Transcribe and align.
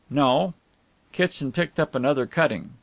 "No." 0.09 0.55
Kitson 1.11 1.51
picked 1.51 1.79
up 1.79 1.93
another 1.93 2.25
cutting. 2.25 2.71